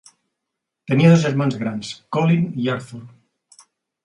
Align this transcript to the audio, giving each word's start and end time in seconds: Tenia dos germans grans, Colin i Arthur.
Tenia 0.91 1.11
dos 1.11 1.21
germans 1.25 1.57
grans, 1.65 1.91
Colin 2.17 2.49
i 2.65 2.71
Arthur. 2.79 3.03